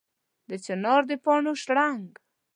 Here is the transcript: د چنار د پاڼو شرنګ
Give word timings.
د 0.49 0.51
چنار 0.65 1.01
د 1.09 1.11
پاڼو 1.23 1.53
شرنګ 1.63 2.09